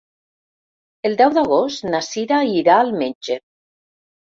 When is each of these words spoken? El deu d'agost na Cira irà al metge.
El 1.11 1.19
deu 1.21 1.37
d'agost 1.37 1.87
na 1.93 2.03
Cira 2.11 2.43
irà 2.59 2.83
al 2.87 2.95
metge. 3.07 3.43